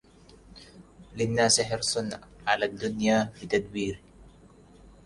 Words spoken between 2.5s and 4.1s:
الدنيا بتدبير